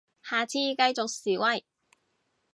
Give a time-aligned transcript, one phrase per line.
[0.23, 1.63] 下次繼續示威